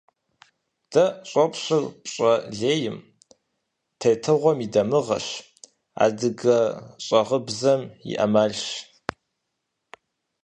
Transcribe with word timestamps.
Дэ 0.91 1.05
щӀопщыр 1.29 1.83
пщӀэ 2.03 2.33
лейм, 2.57 2.95
тетыгъуэм 3.99 4.59
и 4.65 4.67
дамыгъэщ, 4.73 5.27
адыгэ 6.03 6.59
щӀагъыбзэм 7.05 7.81
и 8.11 8.13
Ӏэмалщ. 8.17 8.65